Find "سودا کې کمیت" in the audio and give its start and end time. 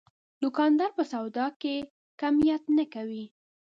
1.11-2.63